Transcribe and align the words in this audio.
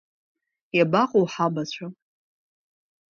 Иабаҟоу 0.77 1.25
ҳабацәа? 1.31 1.85